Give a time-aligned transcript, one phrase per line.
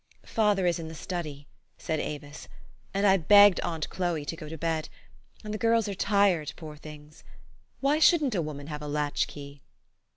[0.25, 1.45] "Father is in the study,"
[1.77, 2.47] said Avis;
[2.91, 4.89] "and I begged aunt Chlpe to go to bed;
[5.43, 7.23] and the girls are tired, poor things!
[7.81, 9.61] Why shouldn't a woman have a latch key?"